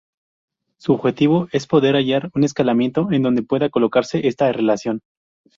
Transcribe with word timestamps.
Su 0.79 0.93
objetivo 0.93 1.47
es 1.51 1.67
poder 1.67 1.93
hallar 1.93 2.31
un 2.33 2.43
escalamiento 2.43 3.11
en 3.11 3.21
donde 3.21 3.43
pueda 3.43 3.69
colocarse 3.69 4.25
esta 4.27 4.51
relación. 4.51 5.01